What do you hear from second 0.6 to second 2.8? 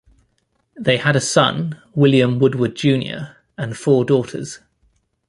They had a son, William Woodward